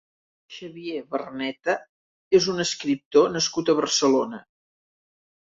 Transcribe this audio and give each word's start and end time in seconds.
Xavier 0.53 1.01
Vernetta 1.15 1.75
és 2.39 2.49
un 2.55 2.63
escriptor 2.65 3.29
nascut 3.37 3.71
a 3.75 3.79
Barcelona. 3.81 4.45